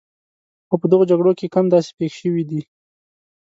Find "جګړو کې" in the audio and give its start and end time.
1.11-1.51